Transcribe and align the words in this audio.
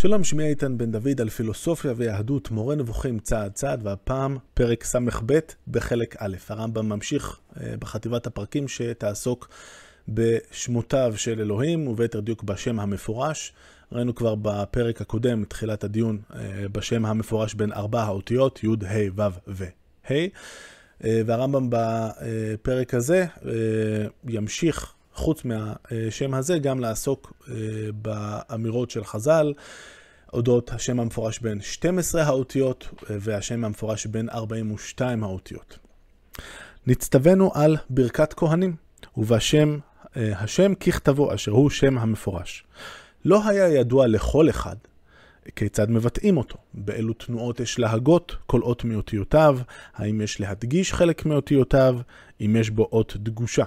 שלום, 0.00 0.24
שמי 0.24 0.46
איתן 0.46 0.78
בן 0.78 0.92
דוד 0.92 1.20
על 1.20 1.28
פילוסופיה 1.28 1.92
ויהדות, 1.96 2.50
מורה 2.50 2.74
נבוכים 2.74 3.18
צעד 3.18 3.52
צעד, 3.52 3.86
והפעם 3.86 4.38
פרק 4.54 4.84
ס"ב 4.84 5.38
בחלק 5.68 6.16
א'. 6.18 6.36
הרמב"ם 6.48 6.88
ממשיך 6.88 7.38
אה, 7.60 7.74
בחטיבת 7.78 8.26
הפרקים 8.26 8.68
שתעסוק 8.68 9.48
בשמותיו 10.08 11.14
של 11.16 11.40
אלוהים, 11.40 11.88
וביתר 11.88 12.20
דיוק 12.20 12.42
בשם 12.42 12.80
המפורש. 12.80 13.52
ראינו 13.92 14.14
כבר 14.14 14.34
בפרק 14.42 15.00
הקודם, 15.00 15.44
תחילת 15.44 15.84
הדיון, 15.84 16.18
אה, 16.34 16.68
בשם 16.72 17.04
המפורש 17.04 17.54
בין 17.54 17.72
ארבע 17.72 18.02
האותיות, 18.02 18.60
י', 18.64 18.68
ה', 18.86 19.10
ו' 19.16 19.22
וה'. 19.46 20.26
אה, 21.04 21.22
והרמב"ם 21.26 21.68
בפרק 21.70 22.94
הזה 22.94 23.26
ימשיך 24.28 24.94
חוץ 25.18 25.42
מהשם 25.44 26.34
הזה, 26.34 26.58
גם 26.58 26.80
לעסוק 26.80 27.32
באמירות 28.02 28.90
של 28.90 29.04
חז"ל, 29.04 29.52
אודות 30.32 30.70
השם 30.72 31.00
המפורש 31.00 31.38
בין 31.38 31.60
12 31.60 32.22
האותיות 32.22 32.88
והשם 33.10 33.64
המפורש 33.64 34.06
בין 34.06 34.28
42 34.30 35.24
האותיות. 35.24 35.78
נצטווינו 36.86 37.50
על 37.54 37.76
ברכת 37.90 38.34
כהנים, 38.34 38.76
ובשם 39.16 39.78
השם 40.14 40.74
ככתבו, 40.74 41.34
אשר 41.34 41.52
הוא 41.52 41.70
שם 41.70 41.98
המפורש. 41.98 42.64
לא 43.24 43.48
היה 43.48 43.68
ידוע 43.68 44.06
לכל 44.06 44.50
אחד 44.50 44.76
כיצד 45.56 45.90
מבטאים 45.90 46.36
אותו, 46.36 46.56
באילו 46.74 47.12
תנועות 47.12 47.60
יש 47.60 47.78
להגות 47.78 48.36
כל 48.46 48.62
אות 48.62 48.84
מאותיותיו, 48.84 49.58
האם 49.94 50.20
יש 50.20 50.40
להדגיש 50.40 50.92
חלק 50.92 51.26
מאותיותיו, 51.26 51.98
אם 52.40 52.56
יש 52.60 52.70
בו 52.70 52.88
אות 52.92 53.16
דגושה. 53.16 53.64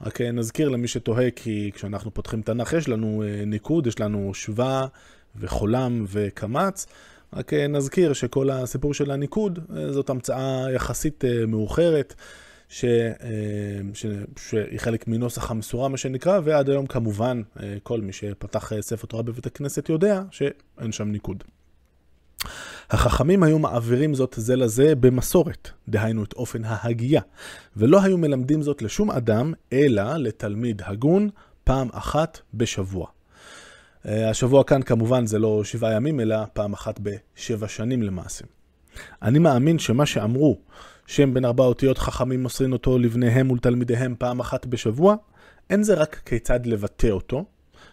רק 0.00 0.20
נזכיר 0.20 0.68
למי 0.68 0.88
שתוהה, 0.88 1.30
כי 1.30 1.70
כשאנחנו 1.74 2.14
פותחים 2.14 2.42
תנ"ך 2.42 2.72
יש 2.72 2.88
לנו 2.88 3.22
אה, 3.22 3.44
ניקוד, 3.44 3.86
יש 3.86 4.00
לנו 4.00 4.34
שווה 4.34 4.86
וחולם 5.36 6.04
וקמץ. 6.08 6.86
רק 7.32 7.52
אה, 7.52 7.66
נזכיר 7.66 8.12
שכל 8.12 8.50
הסיפור 8.50 8.94
של 8.94 9.10
הניקוד 9.10 9.58
אה, 9.76 9.92
זאת 9.92 10.10
המצאה 10.10 10.66
יחסית 10.74 11.24
מאוחרת, 11.48 12.14
ש... 12.68 12.84
ש... 13.94 14.06
שהיא 14.38 14.78
חלק 14.80 15.08
מנוסח 15.08 15.50
המסורה, 15.50 15.88
מה 15.88 15.96
שנקרא, 15.96 16.40
ועד 16.44 16.70
היום 16.70 16.86
כמובן 16.86 17.42
כל 17.82 18.00
מי 18.00 18.12
שפתח 18.12 18.72
ספר 18.80 19.06
תורה 19.06 19.22
בבית 19.22 19.46
הכנסת 19.46 19.88
יודע 19.88 20.22
שאין 20.30 20.92
שם 20.92 21.08
ניקוד. 21.08 21.44
החכמים 22.90 23.42
היו 23.42 23.58
מעבירים 23.58 24.14
זאת 24.14 24.34
זה 24.38 24.56
לזה 24.56 24.94
במסורת, 24.94 25.70
דהיינו 25.88 26.24
את 26.24 26.32
אופן 26.32 26.64
ההגייה, 26.64 27.22
ולא 27.76 28.02
היו 28.02 28.18
מלמדים 28.18 28.62
זאת 28.62 28.82
לשום 28.82 29.10
אדם, 29.10 29.52
אלא 29.72 30.16
לתלמיד 30.16 30.82
הגון 30.84 31.28
פעם 31.64 31.88
אחת 31.92 32.40
בשבוע. 32.54 33.06
אה, 34.08 34.30
השבוע 34.30 34.64
כאן 34.64 34.82
כמובן 34.82 35.26
זה 35.26 35.38
לא 35.38 35.64
שבעה 35.64 35.92
ימים, 35.92 36.20
אלא 36.20 36.36
פעם 36.52 36.72
אחת 36.72 37.00
בשבע 37.02 37.68
שנים 37.68 38.02
למעשה. 38.02 38.44
אני 39.22 39.38
מאמין 39.38 39.78
שמה 39.78 40.06
שאמרו, 40.06 40.58
שם 41.06 41.34
בין 41.34 41.44
ארבע 41.44 41.64
אותיות 41.64 41.98
חכמים 41.98 42.42
מוסרים 42.42 42.72
אותו 42.72 42.98
לבניהם 42.98 43.50
ולתלמידיהם 43.50 44.14
פעם 44.18 44.40
אחת 44.40 44.66
בשבוע, 44.66 45.16
אין 45.70 45.82
זה 45.82 45.94
רק 45.94 46.20
כיצד 46.24 46.66
לבטא 46.66 47.06
אותו, 47.06 47.44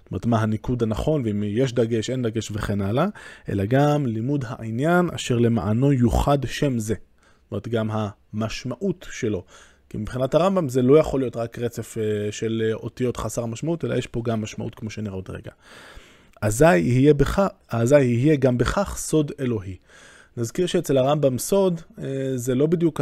זאת 0.03 0.11
אומרת, 0.11 0.25
מה 0.25 0.41
הניקוד 0.41 0.83
הנכון, 0.83 1.21
ואם 1.25 1.43
יש 1.43 1.73
דגש, 1.73 2.09
אין 2.09 2.21
דגש 2.21 2.51
וכן 2.51 2.81
הלאה, 2.81 3.05
אלא 3.49 3.65
גם 3.65 4.05
לימוד 4.05 4.45
העניין 4.47 5.09
אשר 5.15 5.37
למענו 5.37 5.93
יוחד 5.93 6.37
שם 6.45 6.79
זה. 6.79 6.95
זאת 7.43 7.51
אומרת, 7.51 7.67
גם 7.67 7.89
המשמעות 8.33 9.07
שלו. 9.11 9.43
כי 9.91 9.97
מבחינת 9.97 10.33
הרמב"ם 10.35 10.69
זה 10.69 10.81
לא 10.81 10.99
יכול 10.99 11.19
להיות 11.19 11.37
רק 11.37 11.59
רצף 11.59 11.97
אה, 11.97 12.31
של 12.31 12.63
אה, 12.65 12.73
אותיות 12.73 13.17
חסר 13.17 13.45
משמעות, 13.45 13.85
אלא 13.85 13.95
יש 13.95 14.07
פה 14.07 14.21
גם 14.25 14.41
משמעות 14.41 14.75
כמו 14.75 14.89
שנראה 14.89 15.15
עוד 15.15 15.29
רגע. 15.29 15.51
אזי 16.41 16.77
יהיה, 16.77 17.13
בכ... 17.13 17.41
אזי 17.69 18.01
יהיה 18.01 18.35
גם 18.35 18.57
בכך 18.57 18.95
סוד 18.97 19.31
אלוהי. 19.39 19.75
נזכיר 20.37 20.65
שאצל 20.65 20.97
הרמב"ם 20.97 21.37
סוד 21.37 21.81
אה, 21.99 22.03
זה 22.35 22.55
לא 22.55 22.65
בדיוק 22.65 23.01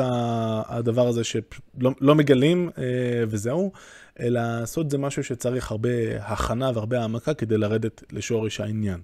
הדבר 0.67 1.07
הזה 1.07 1.23
שלא 1.23 1.91
לא 2.01 2.15
מגלים 2.15 2.69
וזהו, 3.27 3.71
אלא 4.19 4.65
סוד 4.65 4.89
זה 4.89 4.97
משהו 4.97 5.23
שצריך 5.23 5.71
הרבה 5.71 5.89
הכנה 6.21 6.71
והרבה 6.73 6.99
העמקה 6.99 7.33
כדי 7.33 7.57
לרדת 7.57 8.03
לשורש 8.11 8.59
העניין. 8.59 8.99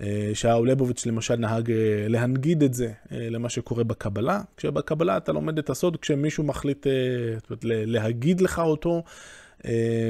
אה, 0.00 0.30
שאול 0.34 0.68
ליבוביץ' 0.68 1.06
למשל 1.06 1.36
נהג 1.36 1.70
אה, 1.70 1.76
להנגיד 2.08 2.62
את 2.62 2.74
זה 2.74 2.92
אה, 3.12 3.28
למה 3.30 3.48
שקורה 3.48 3.84
בקבלה, 3.84 4.40
כשבקבלה 4.56 5.16
אתה 5.16 5.32
לומד 5.32 5.58
את 5.58 5.70
הסוד 5.70 5.96
כשמישהו 5.96 6.44
מחליט 6.44 6.86
להגיד 7.62 8.40
לך 8.40 8.58
אותו, 8.58 9.02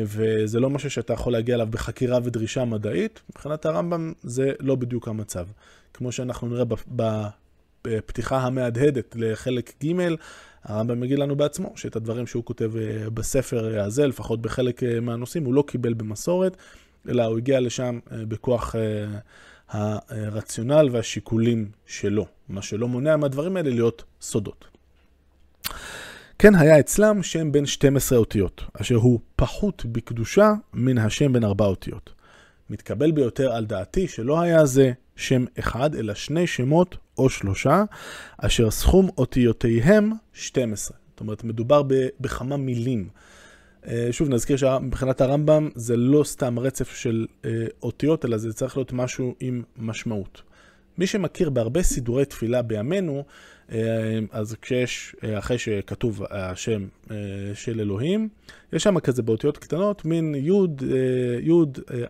וזה 0.04 0.60
לא 0.60 0.70
משהו 0.70 0.90
שאתה 0.90 1.12
יכול 1.12 1.32
להגיע 1.32 1.54
אליו 1.54 1.66
בחקירה 1.70 2.18
ודרישה 2.24 2.64
מדעית, 2.64 3.20
מבחינת 3.30 3.66
הרמב"ם 3.66 4.12
זה 4.22 4.52
לא 4.60 4.74
בדיוק 4.74 5.08
המצב. 5.08 5.46
כמו 5.94 6.12
שאנחנו 6.12 6.48
נראה 6.48 6.64
בפתיחה 7.82 8.38
המהדהדת 8.38 9.16
לחלק 9.18 9.72
ג', 9.84 9.92
הרמב"ם 10.66 11.00
מגיד 11.00 11.18
לנו 11.18 11.36
בעצמו 11.36 11.72
שאת 11.76 11.96
הדברים 11.96 12.26
שהוא 12.26 12.44
כותב 12.44 12.72
אה, 12.76 13.10
בספר 13.10 13.80
הזה, 13.80 14.06
לפחות 14.06 14.42
בחלק 14.42 14.82
אה, 14.82 15.00
מהנושאים, 15.00 15.44
הוא 15.44 15.54
לא 15.54 15.64
קיבל 15.66 15.94
במסורת, 15.94 16.56
אלא 17.08 17.24
הוא 17.24 17.38
הגיע 17.38 17.60
לשם 17.60 17.98
אה, 18.12 18.16
בכוח 18.28 18.74
הרציונל 19.68 20.88
והשיקולים 20.92 21.70
שלו, 21.86 22.26
מה 22.48 22.62
שלא 22.62 22.88
מונע 22.88 23.16
מהדברים 23.16 23.56
האלה 23.56 23.70
להיות 23.70 24.04
סודות. 24.20 24.64
כן 26.38 26.54
היה 26.54 26.80
אצלם 26.80 27.22
שם 27.22 27.52
בין 27.52 27.66
12 27.66 28.18
אותיות, 28.18 28.62
אשר 28.80 28.94
הוא 28.94 29.20
פחות 29.36 29.84
בקדושה 29.92 30.52
מן 30.74 30.98
השם 30.98 31.32
בין 31.32 31.44
ארבע 31.44 31.66
אותיות. 31.66 32.12
מתקבל 32.70 33.10
ביותר 33.10 33.52
על 33.52 33.64
דעתי 33.64 34.08
שלא 34.08 34.40
היה 34.40 34.66
זה 34.66 34.92
שם 35.16 35.44
אחד, 35.58 35.94
אלא 35.94 36.14
שני 36.14 36.46
שמות 36.46 36.96
או 37.18 37.28
שלושה, 37.28 37.84
אשר 38.38 38.70
סכום 38.70 39.08
אותיותיהם 39.18 40.12
12. 40.32 40.96
זאת 41.10 41.20
אומרת, 41.20 41.44
מדובר 41.44 41.82
בכמה 42.20 42.56
מילים. 42.56 43.08
אה, 43.86 44.08
שוב, 44.10 44.28
נזכיר 44.28 44.56
שמבחינת 44.56 45.20
הרמב"ם 45.20 45.68
זה 45.74 45.96
לא 45.96 46.24
סתם 46.24 46.58
רצף 46.58 46.94
של 46.94 47.26
אה, 47.44 47.50
אותיות, 47.82 48.24
אלא 48.24 48.36
זה 48.36 48.52
צריך 48.52 48.76
להיות 48.76 48.92
משהו 48.92 49.34
עם 49.40 49.62
משמעות. 49.76 50.42
מי 50.98 51.06
שמכיר 51.06 51.50
בהרבה 51.50 51.82
סידורי 51.82 52.24
תפילה 52.24 52.62
בימינו, 52.62 53.24
אה, 53.72 53.78
אז 54.30 54.56
כשיש, 54.62 55.16
אחרי 55.38 55.58
שכתוב 55.58 56.22
השם 56.30 56.86
של 57.54 57.80
אלוהים, 57.80 58.28
יש 58.72 58.82
שם 58.82 59.00
כזה 59.00 59.22
באותיות 59.22 59.58
קטנות, 59.58 60.04
מין 60.04 60.34
י', 60.34 60.50
י', 61.42 61.52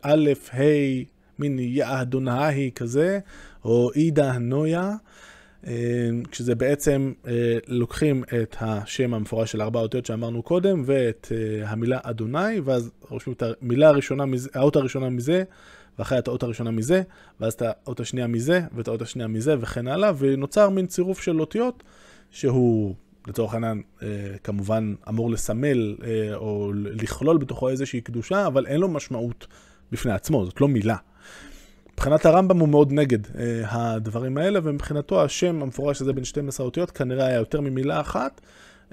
א', 0.03 0.31
ה', 0.55 0.63
מין 1.39 1.59
יא 1.59 1.85
אדוני 1.89 2.71
כזה, 2.75 3.19
או 3.65 3.91
אידה 3.95 4.39
נויה, 4.39 4.93
אה, 5.67 6.09
כשזה 6.31 6.55
בעצם 6.55 7.13
אה, 7.27 7.59
לוקחים 7.69 8.25
את 8.43 8.57
השם 8.61 9.15
המפורש 9.15 9.53
של 9.53 9.63
ארבע 9.63 9.81
אותיות 9.81 10.07
שאמרנו 10.07 10.43
קודם, 10.43 10.83
ואת 10.87 11.33
אה, 11.33 11.71
המילה 11.71 11.99
אדוני, 12.03 12.61
ואז 12.65 12.91
רושמים 13.11 13.37
את 13.37 13.43
המילה 13.63 13.89
הראשונה 13.89 14.25
האות 14.55 14.77
הראשונה 14.77 15.11
מזה, 15.11 15.43
ואחרי 15.99 16.19
את 16.19 16.29
האות 16.29 16.43
הראשונה 16.43 16.71
מזה, 16.71 17.03
ואז 17.41 17.53
את 17.53 17.63
האות 17.63 18.01
השנייה 18.01 18.27
מזה, 18.27 18.61
ואת 18.75 18.89
האות 18.89 19.03
השנייה 19.03 19.29
מזה, 19.29 19.55
וכן 19.61 19.89
הלאה, 19.89 20.13
ונוצר 20.19 20.69
מין 20.69 20.87
צירוף 20.87 21.23
של 21.23 21.41
אותיות, 21.41 21.83
שהוא 22.31 22.95
לצורך 23.29 23.55
העניין, 23.55 23.83
כמובן 24.45 24.95
אמור 25.09 25.31
לסמל 25.31 25.97
או 26.35 26.73
לכלול 26.75 27.39
בתוכו 27.39 27.69
איזושהי 27.69 28.01
קדושה, 28.01 28.47
אבל 28.47 28.67
אין 28.67 28.81
לו 28.81 28.89
משמעות 28.89 29.47
בפני 29.93 30.13
עצמו, 30.13 30.45
זאת 30.45 30.61
לא 30.61 30.69
מילה. 30.69 30.97
מבחינת 31.97 32.27
הרמב"ם 32.27 32.59
הוא 32.59 32.69
מאוד 32.69 32.93
נגד 32.93 33.19
אה, 33.39 33.63
הדברים 33.65 34.39
האלה, 34.39 34.61
ומבחינתו 34.63 35.25
השם 35.25 35.63
המפורש 35.63 36.03
הזה 36.03 36.13
בין 36.13 36.25
12 36.25 36.67
אותיות 36.67 36.91
כנראה 36.91 37.27
היה 37.27 37.37
יותר 37.37 37.61
ממילה 37.61 38.01
אחת, 38.01 38.41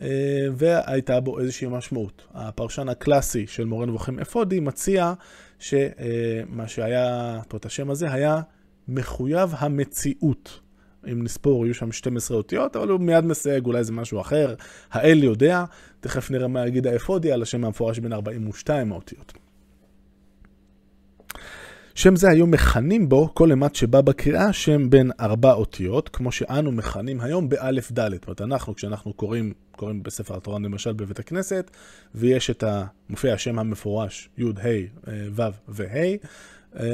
אה, 0.02 0.08
והייתה 0.56 1.20
בו 1.20 1.40
איזושהי 1.40 1.68
משמעות. 1.72 2.28
הפרשן 2.34 2.90
הקלאסי 2.90 3.48
של 3.48 3.66
מורה 3.66 3.86
נבוכים 3.86 4.20
אפודי 4.20 4.60
מציע 4.60 5.14
שמה 5.60 5.84
אה, 6.60 6.68
שהיה, 6.68 7.38
זאת 7.44 7.54
אומרת 7.54 7.66
השם 7.66 7.90
הזה 7.90 8.14
היה 8.14 8.42
מחויב 8.88 9.54
המציאות. 9.58 10.60
אם 11.12 11.24
נספור, 11.24 11.66
יהיו 11.66 11.74
שם 11.74 11.92
12 11.92 12.38
אותיות, 12.38 12.76
אבל 12.76 12.90
הוא 12.90 13.00
מיד 13.00 13.26
מסייג, 13.26 13.66
אולי 13.66 13.84
זה 13.84 13.92
משהו 13.92 14.22
אחר. 14.22 14.56
האל 14.92 15.24
יודע, 15.24 15.64
תכף 16.00 16.32
נראה 16.32 16.48
מה 16.48 16.68
יגיד 16.68 16.88
האפודי 16.88 17.32
על 17.32 17.42
השם 17.42 17.66
המפורש 17.66 18.00
בין 18.00 18.14
42 18.14 18.92
האותיות. 18.92 19.43
שם 21.96 22.16
זה 22.16 22.30
היו 22.30 22.48
מכנים 22.48 23.10
בו 23.10 23.34
כל 23.34 23.52
אימת 23.52 23.76
שבא 23.76 24.02
בקריאה 24.02 24.54
שם 24.54 24.90
בין 24.90 25.12
ארבע 25.20 25.54
אותיות, 25.54 26.10
כמו 26.10 26.32
שאנו 26.32 26.72
מכנים 26.72 27.22
היום 27.22 27.50
באלף 27.50 27.92
דלת. 27.92 28.20
זאת 28.20 28.28
אומרת, 28.28 28.42
אנחנו, 28.42 28.76
כשאנחנו 28.76 29.14
קוראים, 29.14 29.54
קוראים 29.72 30.04
בספר 30.04 30.38
התורה 30.38 30.60
למשל 30.60 30.94
בבית 30.94 31.20
הכנסת, 31.20 31.72
ויש 32.16 32.50
את 32.50 32.64
ה... 32.64 32.86
מופיע 33.10 33.34
השם 33.34 33.60
המפורש, 33.60 34.30
י', 34.38 34.44
ה', 34.44 35.10
ו' 35.32 35.42
וה', 35.68 36.18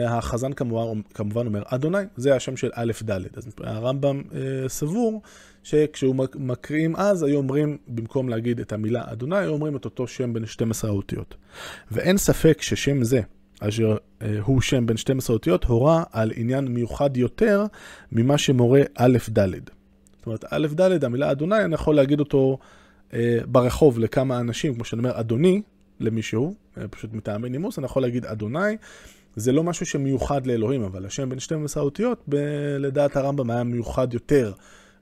החזן 0.08 0.54
כמובן, 0.54 1.02
כמובן 1.14 1.48
אומר 1.48 1.64
אדוני, 1.66 2.04
זה 2.16 2.36
השם 2.36 2.58
של 2.58 2.70
א' 2.74 2.92
ד'. 3.04 3.12
אז 3.38 3.48
הרמב"ם 3.64 4.22
אה, 4.34 4.70
סבור 4.70 5.22
שכשהוא 5.64 6.16
מקריאים 6.36 6.96
אז, 6.96 7.24
היו 7.24 7.38
אומרים, 7.38 7.78
במקום 7.88 8.30
להגיד 8.30 8.60
את 8.60 8.74
המילה 8.74 9.04
אדוני, 9.06 9.38
היו 9.38 9.50
אומרים 9.50 9.76
את 9.76 9.86
אותו 9.86 10.08
שם 10.08 10.34
בין 10.34 10.46
12 10.46 10.90
האותיות. 10.90 11.36
ואין 11.92 12.18
ספק 12.18 12.62
ששם 12.62 13.04
זה, 13.04 13.22
אשר 13.60 13.98
אה, 14.22 14.40
הוא 14.44 14.62
שם 14.62 14.86
בין 14.86 14.98
12 14.98 15.34
אותיות, 15.34 15.64
הורה 15.64 16.04
על 16.12 16.32
עניין 16.36 16.68
מיוחד 16.68 17.18
יותר 17.18 17.66
ממה 18.12 18.38
שמורה 18.38 18.82
א' 18.96 19.18
ד'. 19.40 19.50
זאת 20.18 20.26
אומרת, 20.26 20.46
א' 20.50 20.68
ד', 20.82 21.04
המילה 21.04 21.32
אדוני, 21.32 21.66
אני 21.66 21.76
יכול 21.76 21.96
להגיד 21.96 22.20
אותו 22.20 22.58
אה, 23.14 23.40
ברחוב 23.48 24.00
לכמה 24.00 24.40
אנשים, 24.40 24.76
כמו 24.76 24.86
שאני 24.86 25.00
אומר, 25.00 25.20
אדוני, 25.20 25.62
למישהו, 26.00 26.56
אה, 26.78 26.88
פשוט 26.88 27.14
מטעמי 27.14 27.50
נימוס, 27.50 27.80
אני 27.80 27.86
יכול 27.86 28.02
להגיד 28.02 28.26
אדוני. 28.26 28.78
זה 29.36 29.52
לא 29.52 29.64
משהו 29.64 29.86
שמיוחד 29.86 30.48
לאלוהים, 30.48 30.84
אבל 30.84 31.06
השם 31.06 31.30
בין 31.30 31.40
12 31.40 31.84
אותיות, 31.84 32.24
ב- 32.30 32.36
לדעת 32.80 33.16
הרמב"ם 33.16 33.50
היה 33.50 33.64
מיוחד 33.64 34.14
יותר, 34.14 34.52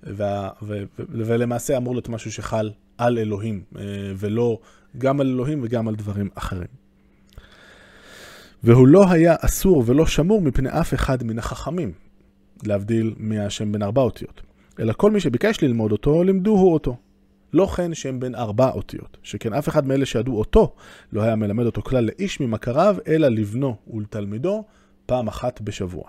וה- 0.03 0.49
ו- 0.61 0.83
ו- 0.99 1.03
ולמעשה 1.09 1.77
אמור 1.77 1.93
להיות 1.93 2.09
משהו 2.09 2.31
שחל 2.31 2.71
על 2.97 3.17
אלוהים, 3.17 3.63
אה, 3.77 3.83
ולא 4.17 4.59
גם 4.97 5.21
על 5.21 5.27
אלוהים 5.27 5.59
וגם 5.63 5.87
על 5.87 5.95
דברים 5.95 6.29
אחרים. 6.35 6.86
והוא 8.63 8.87
לא 8.87 9.11
היה 9.11 9.35
אסור 9.39 9.83
ולא 9.85 10.05
שמור 10.05 10.41
מפני 10.41 10.69
אף 10.69 10.93
אחד 10.93 11.23
מן 11.23 11.39
החכמים, 11.39 11.91
להבדיל 12.63 13.15
מהשם 13.17 13.71
בין 13.71 13.83
ארבע 13.83 14.01
אותיות. 14.01 14.41
אלא 14.79 14.93
כל 14.93 15.11
מי 15.11 15.19
שביקש 15.19 15.63
ללמוד 15.63 15.91
אותו, 15.91 16.23
לימדוהו 16.23 16.73
אותו. 16.73 16.97
לא 17.53 17.65
כן 17.65 17.93
שם 17.93 18.19
בין 18.19 18.35
ארבע 18.35 18.69
אותיות, 18.69 19.17
שכן 19.23 19.53
אף 19.53 19.69
אחד 19.69 19.87
מאלה 19.87 20.05
שידעו 20.05 20.39
אותו 20.39 20.75
לא 21.13 21.21
היה 21.21 21.35
מלמד 21.35 21.65
אותו 21.65 21.81
כלל 21.81 22.03
לאיש 22.03 22.39
ממכריו, 22.39 22.95
אלא 23.07 23.27
לבנו 23.27 23.75
ולתלמידו 23.93 24.63
פעם 25.05 25.27
אחת 25.27 25.61
בשבוע. 25.61 26.03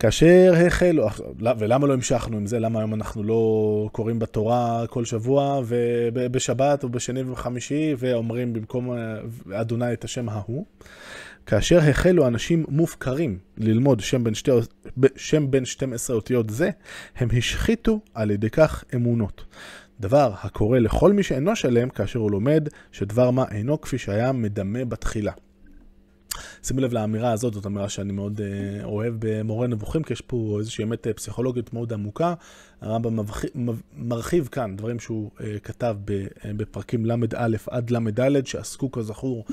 כאשר 0.00 0.52
החלו, 0.66 1.08
ולמה 1.58 1.86
לא 1.86 1.92
המשכנו 1.92 2.36
עם 2.36 2.46
זה? 2.46 2.58
למה 2.58 2.78
היום 2.78 2.94
אנחנו 2.94 3.22
לא 3.22 3.88
קוראים 3.92 4.18
בתורה 4.18 4.86
כל 4.86 5.04
שבוע 5.04 5.62
ובשבת 6.14 6.84
או 6.84 6.88
בשני 6.88 7.22
ובחמישי 7.22 7.94
ואומרים 7.98 8.52
במקום 8.52 8.90
אדוני 9.52 9.92
את 9.92 10.04
השם 10.04 10.28
ההוא? 10.28 10.64
כאשר 11.46 11.78
החלו 11.78 12.26
אנשים 12.26 12.64
מופקרים 12.68 13.38
ללמוד 13.58 14.00
שם 14.00 14.24
בין, 14.24 14.34
שתי, 14.34 14.50
שם 15.16 15.50
בין 15.50 15.64
12 15.64 16.16
אותיות 16.16 16.50
זה, 16.50 16.70
הם 17.16 17.28
השחיתו 17.38 18.00
על 18.14 18.30
ידי 18.30 18.50
כך 18.50 18.84
אמונות. 18.94 19.44
דבר 20.00 20.32
הקורא 20.42 20.78
לכל 20.78 21.12
מי 21.12 21.22
שאינו 21.22 21.56
שלם 21.56 21.90
כאשר 21.90 22.18
הוא 22.18 22.30
לומד 22.30 22.68
שדבר 22.92 23.30
מה 23.30 23.44
אינו 23.50 23.80
כפי 23.80 23.98
שהיה 23.98 24.32
מדמה 24.32 24.84
בתחילה. 24.84 25.32
שימו 26.62 26.80
לב 26.80 26.92
לאמירה 26.92 27.32
הזאת, 27.32 27.54
זאת 27.54 27.66
אמירה 27.66 27.88
שאני 27.88 28.12
מאוד 28.12 28.40
uh, 28.40 28.84
אוהב 28.84 29.14
במורה 29.18 29.66
נבוכים, 29.66 30.02
כי 30.02 30.12
יש 30.12 30.20
פה 30.20 30.56
איזושהי 30.58 30.84
אמת 30.84 31.06
אה, 31.06 31.12
פסיכולוגית 31.12 31.72
מאוד 31.72 31.92
עמוקה. 31.92 32.34
הרמב"ם 32.80 33.18
מרחיב 33.96 34.48
כאן 34.52 34.76
דברים 34.76 35.00
שהוא 35.00 35.30
uh, 35.38 35.42
כתב 35.62 35.96
בפרקים 36.44 37.06
ל"א 37.06 37.56
עד 37.70 37.90
ל"ד, 37.90 38.46
שעסקו 38.46 38.90
כזכור 38.90 39.44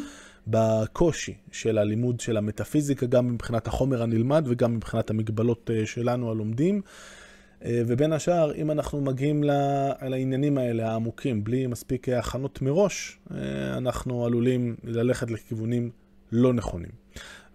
בקושי 0.48 1.34
של 1.52 1.78
הלימוד 1.78 2.20
של 2.20 2.38
המטאפיזיקה, 2.38 3.06
גם 3.06 3.34
מבחינת 3.34 3.68
החומר 3.68 4.04
הנלמד 4.04 4.46
וגם 4.48 4.76
מבחינת 4.76 5.10
המגבלות 5.10 5.70
uh, 5.70 5.86
שלנו 5.86 6.32
הלומדים. 6.32 6.82
ובין 7.62 8.14
השאר, 8.14 8.54
אם 8.56 8.72
אנחנו 8.72 9.02
מגיעים 9.02 9.44
לעניינים 10.02 10.58
האלה 10.58 10.92
העמוקים, 10.92 11.44
בלי 11.44 11.68
מספיק 11.68 12.10
הכנות 12.10 12.62
מראש, 12.62 13.20
אנחנו 13.78 14.26
עלולים 14.26 14.76
ללכת 14.84 15.32
לכיוונים 15.32 15.92
לא 16.32 16.54
נכונים. 16.54 16.92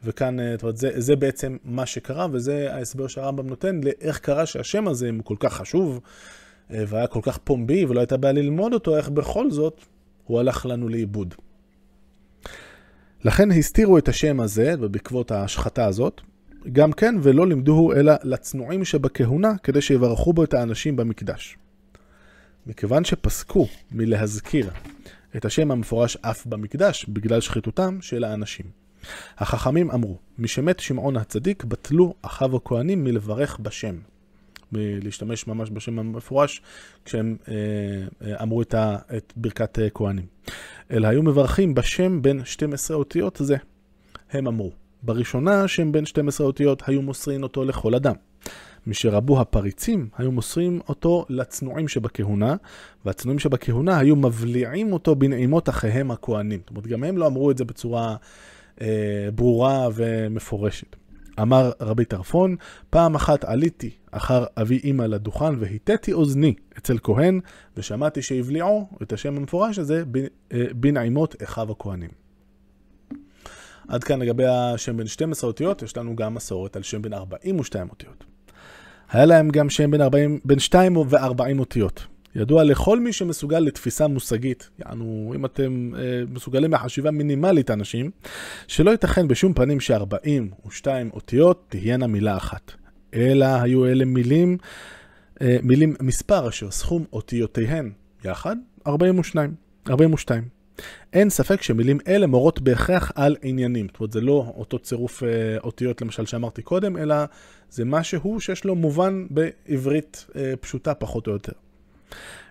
וכאן, 0.05 0.41
אה, 0.41 0.53
זאת 0.53 0.63
אומרת, 0.63 0.77
זה, 0.77 0.91
זה 0.95 1.17
בעצם 1.17 1.57
מה 1.65 1.87
שקרה, 1.87 2.27
וזה 2.33 2.75
ההסבר 2.75 3.07
שהרמב"ם 3.07 3.47
נותן 3.47 3.81
לאיך 3.85 4.19
קרה 4.19 4.47
שהשם 4.47 4.89
הזה 4.89 5.11
הוא 5.11 5.25
כל 5.25 5.37
כך 5.39 5.53
חשוב, 5.53 6.01
אה, 6.71 6.85
והיה 6.87 7.07
כל 7.07 7.21
כך 7.23 7.39
פומבי, 7.39 7.85
ולא 7.85 8.01
הייתה 8.01 8.17
בעיה 8.17 8.33
ללמוד 8.33 8.73
אותו, 8.73 8.97
איך 8.97 9.09
בכל 9.09 9.51
זאת 9.51 9.81
הוא 10.25 10.41
הלך 10.41 10.67
לנו 10.67 10.89
לאיבוד. 10.89 11.35
לכן 13.25 13.51
הסתירו 13.51 13.99
את 13.99 14.09
השם 14.09 14.41
הזה, 14.41 14.75
ובעקבות 14.81 15.31
ההשחתה 15.31 15.87
הזאת, 15.87 16.21
גם 16.73 16.93
כן, 16.93 17.15
ולא 17.23 17.47
לימדוהו 17.47 17.93
אלא 17.93 18.13
לצנועים 18.23 18.85
שבכהונה, 18.85 19.53
כדי 19.63 19.81
שיברכו 19.81 20.33
בו 20.33 20.45
את 20.45 20.55
האנשים 20.55 20.97
במקדש. 20.97 21.57
מכיוון 22.67 23.05
שפסקו 23.05 23.67
מלהזכיר 23.93 24.71
את 25.37 25.45
השם 25.45 25.71
המפורש 25.71 26.17
אף 26.17 26.47
במקדש, 26.47 27.05
בגלל 27.05 27.41
שחיתותם 27.41 27.99
של 28.01 28.25
האנשים. 28.25 28.67
החכמים 29.39 29.91
אמרו, 29.91 30.19
משמת 30.39 30.81
שמעון 30.81 31.17
הצדיק, 31.17 31.65
בטלו 31.65 32.15
אחיו 32.23 32.57
הכהנים 32.57 33.05
מלברך 33.05 33.59
בשם. 33.63 33.99
להשתמש 34.73 35.47
ממש 35.47 35.71
בשם 35.73 35.99
המפורש, 35.99 36.63
כשהם 37.05 37.37
אה, 37.49 37.55
אה, 38.27 38.43
אמרו 38.43 38.63
את, 38.63 38.75
ה, 38.75 38.97
את 39.17 39.33
ברכת 39.37 39.79
אה, 39.79 39.91
כהנים. 39.91 40.27
אלא 40.91 41.09
היו 41.09 41.23
מברכים 41.23 41.75
בשם 41.75 42.23
בין 42.23 42.45
12 42.45 42.97
אותיות 42.97 43.39
זה. 43.43 43.57
הם 44.31 44.47
אמרו, 44.47 44.73
בראשונה 45.03 45.69
שם 45.69 45.93
בין 45.93 46.07
12 46.07 46.47
אותיות 46.47 46.83
היו 46.87 47.03
מוסרין 47.03 47.43
אותו 47.43 47.65
לכל 47.65 47.95
אדם. 47.95 48.15
משרבו 48.87 49.41
הפריצים, 49.41 50.09
היו 50.19 50.33
מוסרים 50.33 50.81
אותו 50.89 51.27
לצנועים 51.29 51.89
שבכהונה, 51.89 52.57
והצנועים 53.05 53.39
שבכהונה 53.39 53.99
היו 53.99 54.17
מבליעים 54.17 54.93
אותו 54.93 55.15
בנעימות 55.15 55.69
אחיהם 55.69 56.11
הכהנים. 56.11 56.61
זאת 56.61 56.71
אומרת, 56.71 56.87
גם 56.87 57.05
הם 57.05 57.19
לא 57.19 57.27
אמרו 57.27 57.51
את 57.51 57.59
זה 57.59 57.65
בצורה 57.65 58.17
אה, 58.81 59.29
ברורה 59.35 59.89
ומפורשת. 59.95 60.97
אמר 61.41 61.71
רבי 61.81 62.05
טרפון, 62.05 62.57
פעם 62.91 63.15
אחת 63.15 63.45
עליתי 63.45 63.91
אחר 64.11 64.45
אבי 64.57 64.81
אמא 64.85 65.03
לדוכן 65.03 65.59
והיטאתי 65.59 66.13
אוזני 66.13 66.55
אצל 66.79 66.99
כהן, 67.03 67.41
ושמעתי 67.77 68.23
שהבליעו 68.23 68.89
את 69.03 69.13
השם 69.13 69.37
המפורש 69.37 69.79
הזה 69.79 70.05
אה, 70.53 70.65
בנעימות 70.75 71.43
אחיו 71.43 71.71
הכהנים. 71.71 72.11
עד 73.89 74.05
כאן 74.05 74.21
לגבי 74.21 74.47
השם 74.47 74.97
בין 74.97 75.07
12 75.07 75.51
אותיות, 75.51 75.83
יש 75.83 75.97
לנו 75.97 76.17
גם 76.17 76.35
מסורת 76.35 76.77
על 76.77 76.83
שם 76.83 77.03
בין 77.03 77.15
42 77.15 77.91
אותיות. 77.91 78.32
היה 79.13 79.25
להם 79.25 79.51
גם 79.51 79.71
שם 79.71 79.91
בין, 79.91 80.01
40, 80.01 80.39
בין 80.45 80.59
2 80.59 80.97
ו-40 80.97 81.59
אותיות. 81.59 82.07
ידוע 82.35 82.65
לכל 82.65 83.01
מי 83.01 83.13
שמסוגל 83.13 83.59
לתפיסה 83.59 84.07
מושגית, 84.07 84.71
יענו, 84.79 85.33
אם 85.37 85.45
אתם 85.45 85.93
אה, 85.99 86.03
מסוגלים 86.29 86.73
לחשיבה 86.73 87.11
מינימלית 87.11 87.71
אנשים, 87.71 88.11
שלא 88.67 88.91
ייתכן 88.91 89.29
בשום 89.29 89.55
פנים 89.55 89.81
ש-42 89.81 90.87
אותיות 91.13 91.65
תהיינה 91.69 92.07
מילה 92.07 92.37
אחת. 92.37 92.73
אלא 93.15 93.47
היו 93.47 93.87
אלה 93.87 94.05
מילים, 94.05 94.59
אה, 95.43 95.57
מילים 95.63 95.95
מספר 96.01 96.49
אשר 96.49 96.71
סכום 96.71 97.05
אותיותיהן 97.13 97.91
יחד 98.25 98.57
42. 98.87 99.55
42. 99.91 100.62
אין 101.13 101.31
ספק 101.31 101.63
שמילים 101.63 101.99
אלה 102.09 102.27
מורות 102.27 102.61
בהכרח 102.61 103.13
על 103.15 103.37
עניינים. 103.43 103.87
זאת 103.87 104.01
אומרת, 104.01 104.13
זה 104.13 104.21
לא 104.21 104.53
אותו 104.57 104.79
צירוף 104.79 105.23
אה, 105.23 105.29
אותיות 105.59 106.03
למשל 106.03 106.27
שאמרתי 106.27 106.63
קודם, 106.63 106.97
אלא 106.97 107.15
זה 107.71 107.85
משהו 107.85 108.41
שיש 108.41 108.65
לו 108.65 108.75
מובן 108.75 109.27
בעברית 109.31 110.27
אה, 110.37 110.55
פשוטה 110.61 110.95
פחות 110.95 111.27
או 111.27 111.33
יותר. 111.33 111.53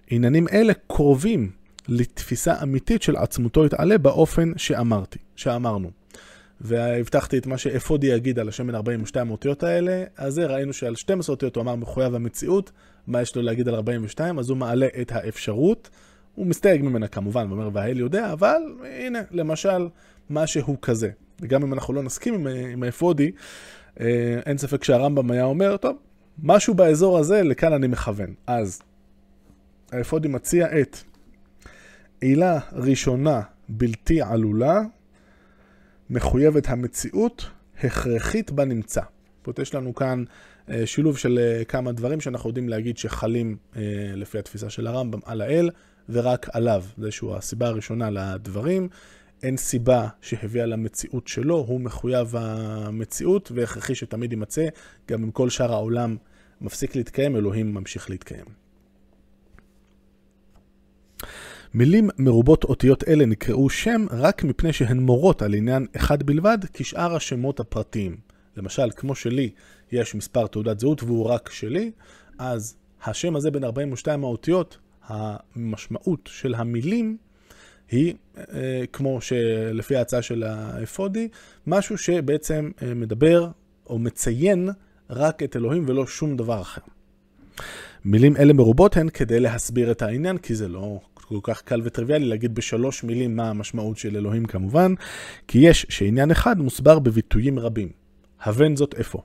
עניינים 0.10 0.48
אלה 0.48 0.74
קרובים 0.88 1.52
לתפיסה 1.88 2.64
אמיתית 2.64 3.02
של 3.02 3.16
עצמותו 3.16 3.66
יתעלה 3.66 3.98
באופן 3.98 4.52
שאמרתי, 4.58 5.20
שאמרנו. 5.36 5.92
והבטחתי 6.62 7.38
את 7.38 7.48
מה 7.48 7.58
שאפודי 7.58 8.08
יגיד 8.08 8.40
על 8.40 8.50
השמן 8.50 8.76
42 8.76 9.28
האותיות 9.28 9.64
האלה, 9.64 10.04
אז 10.18 10.34
זה 10.34 10.46
ראינו 10.46 10.74
שעל 10.74 10.96
12 10.96 11.34
אותיות 11.34 11.56
הוא 11.56 11.62
אמר 11.62 11.76
מחויב 11.76 12.16
המציאות, 12.16 12.72
מה 13.08 13.22
יש 13.22 13.36
לו 13.36 13.42
להגיד 13.42 13.68
על 13.68 13.76
42, 13.76 14.40
אז 14.40 14.50
הוא 14.50 14.58
מעלה 14.58 14.88
את 15.02 15.12
האפשרות. 15.12 15.90
הוא 16.36 16.48
מסתייג 16.48 16.82
ממנה 16.82 17.08
כמובן, 17.08 17.48
ואומר 17.50 17.70
והאל 17.74 17.98
יודע, 17.98 18.34
אבל 18.34 18.62
הנה, 18.84 19.20
למשל, 19.32 19.88
משהו 20.30 20.82
כזה. 20.82 21.10
וגם 21.42 21.64
אם 21.64 21.74
אנחנו 21.74 21.94
לא 21.94 22.04
נסכים 22.04 22.34
עם, 22.34 22.48
עם 22.48 22.84
האפודי, 22.84 23.32
אה, 24.00 24.40
אין 24.46 24.58
ספק 24.58 24.84
שהרמב"ם 24.84 25.32
היה 25.32 25.44
אומר, 25.44 25.78
טוב, 25.78 25.98
משהו 26.44 26.74
באזור 26.74 27.18
הזה, 27.18 27.44
לכאן 27.44 27.74
אני 27.74 27.88
מכוון. 27.88 28.34
אז, 28.48 28.82
האפודי 29.92 30.28
מציע 30.28 30.82
את 30.82 30.98
עילה 32.22 32.60
ראשונה 32.74 33.42
בלתי 33.70 34.22
עלולה, 34.22 34.82
מחויבת 36.10 36.70
המציאות, 36.70 37.50
הכרחית 37.84 38.52
בנמצא. 38.52 39.02
זאת 39.46 39.60
יש 39.60 39.76
לנו 39.76 39.96
כאן 39.96 40.24
אה, 40.70 40.86
שילוב 40.86 41.18
של 41.18 41.40
אה, 41.40 41.64
כמה 41.66 41.92
דברים 41.92 42.22
שאנחנו 42.22 42.50
יודעים 42.50 42.70
להגיד 42.70 42.98
שחלים 42.98 43.58
לפי 44.16 44.40
התפיסה 44.40 44.70
של 44.70 44.88
הרמב"ם 44.88 45.20
על 45.26 45.42
האל. 45.42 45.70
ורק 46.10 46.48
עליו. 46.54 46.84
זה 46.98 47.12
שהוא 47.12 47.36
הסיבה 47.36 47.68
הראשונה 47.68 48.10
לדברים. 48.10 48.90
אין 49.44 49.58
סיבה 49.58 50.08
שהביאה 50.22 50.66
למציאות 50.66 51.28
שלו, 51.28 51.56
הוא 51.56 51.82
מחויב 51.82 52.36
המציאות 52.36 53.52
והכרחי 53.56 53.96
שתמיד 53.96 54.32
יימצא, 54.32 54.68
גם 55.08 55.24
אם 55.24 55.32
כל 55.32 55.50
שאר 55.50 55.74
העולם 55.74 56.18
מפסיק 56.62 56.96
להתקיים, 56.96 57.36
אלוהים 57.36 57.74
ממשיך 57.74 58.10
להתקיים. 58.10 58.46
מילים 61.74 62.10
מרובות 62.18 62.64
אותיות 62.64 63.04
אלה 63.08 63.26
נקראו 63.26 63.70
שם 63.70 64.06
רק 64.12 64.44
מפני 64.44 64.74
שהן 64.74 65.00
מורות 65.00 65.42
על 65.42 65.54
עניין 65.54 65.88
אחד 65.96 66.24
בלבד 66.24 66.58
כשאר 66.74 67.16
השמות 67.16 67.60
הפרטיים. 67.60 68.18
למשל, 68.58 68.90
כמו 68.96 69.16
שלי 69.16 69.50
יש 69.92 70.16
מספר 70.16 70.48
תעודת 70.48 70.80
זהות 70.80 71.04
והוא 71.04 71.26
רק 71.26 71.50
שלי, 71.50 71.92
אז 72.38 72.76
השם 73.04 73.36
הזה 73.36 73.52
בין 73.52 73.64
42 73.64 74.24
האותיות 74.24 74.78
המשמעות 75.12 76.30
של 76.32 76.56
המילים 76.56 77.18
היא, 77.92 78.14
כמו 78.94 79.22
שלפי 79.22 79.96
ההצעה 79.96 80.22
של 80.22 80.44
האפודי, 80.44 81.28
משהו 81.68 81.98
שבעצם 81.98 82.72
מדבר 82.96 83.48
או 83.90 84.00
מציין 84.00 84.70
רק 85.10 85.44
את 85.44 85.56
אלוהים 85.56 85.84
ולא 85.88 86.08
שום 86.08 86.38
דבר 86.38 86.62
אחר. 86.62 86.82
מילים 88.06 88.38
אלה 88.38 88.54
מרובות 88.54 88.98
הן 88.98 89.10
כדי 89.10 89.40
להסביר 89.40 89.92
את 89.92 90.02
העניין, 90.02 90.38
כי 90.38 90.56
זה 90.56 90.68
לא 90.68 91.00
כל 91.14 91.40
כך 91.44 91.62
קל 91.62 91.82
וטריוויאלי 91.84 92.26
להגיד 92.26 92.56
בשלוש 92.56 93.04
מילים 93.04 93.36
מה 93.36 93.50
המשמעות 93.50 93.98
של 93.98 94.18
אלוהים 94.18 94.46
כמובן, 94.46 94.94
כי 95.48 95.60
יש 95.60 95.86
שעניין 95.90 96.32
אחד 96.32 96.60
מוסבר 96.60 97.00
בביטויים 97.00 97.60
רבים. 97.60 97.90
הבן 98.42 98.76
זאת 98.76 98.96
אפוא. 98.96 99.22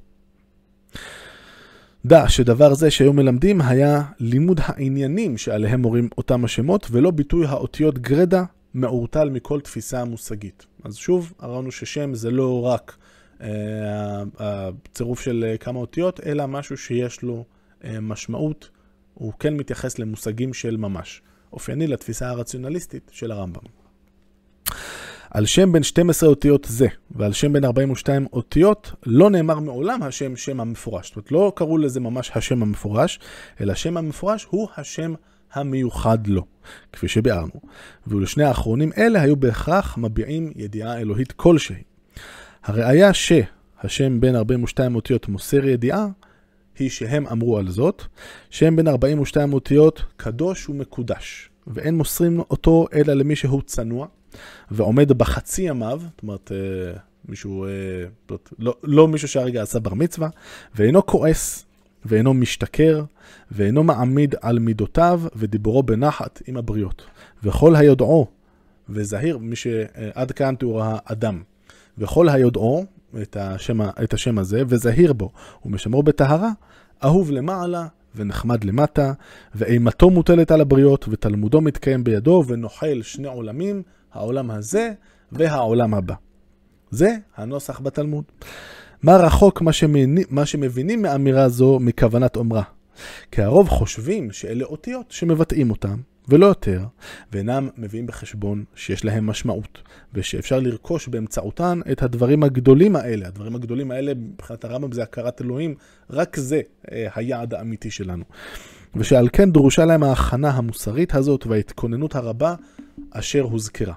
דע 2.07 2.29
שדבר 2.29 2.75
זה 2.75 2.91
שהיו 2.91 3.13
מלמדים 3.13 3.61
היה 3.61 4.03
לימוד 4.21 4.61
העניינים 4.63 5.39
שעליהם 5.39 5.83
מורים 5.83 6.09
אותם 6.19 6.45
השמות, 6.45 6.87
ולא 6.91 7.11
ביטוי 7.11 7.47
האותיות 7.47 7.99
גרדה 7.99 8.45
מעורטל 8.75 9.31
מכל 9.31 9.61
תפיסה 9.61 10.05
מושגית. 10.05 10.67
אז 10.85 10.97
שוב, 10.97 11.33
הראינו 11.39 11.73
ששם 11.73 12.15
זה 12.15 12.31
לא 12.31 12.65
רק 12.65 12.97
אה, 13.41 13.49
הצירוף 14.39 15.21
של 15.21 15.45
אה, 15.49 15.57
כמה 15.57 15.79
אותיות, 15.79 16.21
אלא 16.27 16.47
משהו 16.47 16.77
שיש 16.77 17.23
לו 17.23 17.45
אה, 17.85 18.01
משמעות, 18.01 18.71
הוא 19.15 19.33
כן 19.39 19.55
מתייחס 19.55 19.99
למושגים 19.99 20.55
של 20.55 20.77
ממש. 20.77 21.23
אופייני 21.53 21.87
לתפיסה 21.87 22.29
הרציונליסטית 22.29 23.11
של 23.13 23.31
הרמב"ם. 23.31 23.86
על 25.37 25.47
שם 25.47 25.73
בין 25.73 25.83
12 25.83 26.29
אותיות 26.29 26.67
זה, 26.71 26.87
ועל 27.11 27.33
שם 27.33 27.53
בין 27.53 27.65
42 27.65 28.27
אותיות, 28.33 28.93
לא 29.07 29.31
נאמר 29.31 29.59
מעולם 29.59 30.03
השם 30.03 30.37
שם 30.37 30.61
המפורש. 30.61 31.07
זאת 31.07 31.17
אומרת, 31.17 31.33
לא 31.33 31.53
קראו 31.57 31.79
לזה 31.79 32.01
ממש 32.01 32.31
השם 32.35 32.63
המפורש, 32.63 33.21
אלא 33.61 33.73
השם 33.73 33.97
המפורש 33.97 34.47
הוא 34.51 34.69
השם 34.77 35.15
המיוחד 35.53 36.27
לו, 36.27 36.45
כפי 36.93 37.09
שביארנו. 37.09 37.61
ולשני 38.07 38.45
האחרונים 38.45 38.93
אלה 38.99 39.21
היו 39.21 39.37
בהכרח 39.37 39.99
מביעים 39.99 40.53
ידיעה 40.57 40.99
אלוהית 40.99 41.33
כלשהי. 41.33 41.83
הראיה 42.65 43.15
שהשם 43.15 44.21
בין 44.21 44.37
42 44.37 44.95
אותיות 44.95 45.29
מוסר 45.29 45.65
ידיעה, 45.65 46.07
היא 46.79 46.91
שהם 46.91 47.27
אמרו 47.27 47.59
על 47.59 47.69
זאת, 47.69 48.03
שם 48.51 48.77
בין 48.77 48.89
42 48.89 49.53
אותיות 49.53 50.03
קדוש 50.17 50.69
ומקודש, 50.69 51.51
ואין 51.67 51.97
מוסרים 51.97 52.41
אותו 52.41 52.87
אלא 52.95 53.15
למי 53.15 53.37
שהוא 53.37 53.63
צנוע, 53.63 54.07
ועומד 54.71 55.13
בחצי 55.13 55.63
ימיו, 55.63 56.01
זאת 56.03 56.23
אומרת, 56.23 56.53
אה, 56.53 56.99
מישהו, 57.29 57.67
אה, 57.67 57.71
לא, 58.59 58.75
לא 58.83 59.09
מישהו 59.09 59.29
שהרגע 59.29 59.63
עשה 59.63 59.81
בר 59.81 59.95
מצווה, 59.95 60.29
ואינו 60.75 61.07
כועס, 61.07 61.67
ואינו 62.05 62.35
משתכר, 62.35 63.05
ואינו 63.51 63.83
מעמיד 63.83 64.35
על 64.41 64.59
מידותיו, 64.59 65.21
ודיבורו 65.37 65.83
בנחת 65.83 66.43
עם 66.47 66.57
הבריות. 66.57 67.07
וכל 67.45 67.77
היודעו, 67.77 68.27
וזהיר, 68.89 69.39
מי 69.39 69.57
שעד 69.57 70.33
כאן 70.33 70.55
תיאור 70.55 70.83
האדם, 70.85 71.43
וכל 71.99 72.29
היודעו, 72.29 72.85
את 73.23 73.37
השם, 73.37 73.81
את 73.83 74.15
השם 74.15 74.39
הזה, 74.39 74.63
וזהיר 74.69 75.13
בו, 75.13 75.31
ומשמרו 75.65 76.03
בטהרה, 76.03 76.51
אהוב 77.05 77.31
למעלה 77.31 77.87
ונחמד 78.17 78.65
למטה, 78.65 79.13
ואימתו 79.55 80.11
מוטלת 80.11 80.51
על 80.51 80.61
הבריות, 80.61 81.07
ותלמודו 81.09 81.61
מתקיים 81.61 82.05
בידו, 82.05 82.45
ונוחל 82.47 83.03
שני 83.03 83.29
עולמים, 83.29 83.83
העולם 84.13 84.51
הזה 84.51 84.93
והעולם 85.33 85.95
הבא. 85.95 86.15
זה 86.91 87.17
הנוסח 87.37 87.81
בתלמוד. 87.81 88.25
מה 89.03 89.17
רחוק 89.17 89.61
מה, 89.61 89.73
שמני, 89.73 90.25
מה 90.31 90.47
שמבינים 90.47 91.03
מאמירה 91.03 91.49
זו 91.49 91.79
מכוונת 91.81 92.37
אומרה? 92.37 92.63
כי 93.31 93.43
הרוב 93.43 93.69
חושבים 93.69 94.33
שאלה 94.33 94.65
אותיות 94.65 95.11
שמבטאים 95.11 95.71
אותם, 95.71 95.97
ולא 96.29 96.47
יותר, 96.47 96.85
ואינם 97.33 97.69
מביאים 97.77 98.07
בחשבון 98.07 98.65
שיש 98.75 99.05
להם 99.05 99.27
משמעות, 99.27 99.83
ושאפשר 100.15 100.61
לרכוש 100.61 101.09
באמצעותן 101.09 101.81
את 101.93 102.03
הדברים 102.03 102.43
הגדולים 102.43 102.97
האלה. 102.97 103.27
הדברים 103.27 103.55
הגדולים 103.55 103.91
האלה, 103.91 104.13
מבחינת 104.15 104.65
הרמב"ם 104.65 104.93
זה 104.93 105.03
הכרת 105.03 105.43
אלוהים, 105.43 105.75
רק 106.11 106.37
זה 106.37 106.61
אה, 106.93 107.09
היעד 107.15 107.55
האמיתי 107.55 107.91
שלנו. 107.91 108.25
ושעל 108.97 109.29
כן 109.33 109.53
דרושה 109.53 109.85
להם 109.85 110.03
ההכנה 110.03 110.51
המוסרית 110.51 111.15
הזאת 111.15 111.47
וההתכוננות 111.47 112.15
הרבה 112.15 112.55
אשר 113.19 113.43
הוזכרה. 113.43 113.95